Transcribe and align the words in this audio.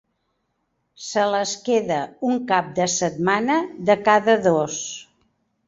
Se 1.07 1.25
les 1.35 1.51
queda 1.67 1.99
un 2.31 2.41
cap 2.53 2.73
de 2.81 2.89
setmana 2.95 3.61
de 3.91 3.99
cada 4.11 4.39
dos. 4.51 4.83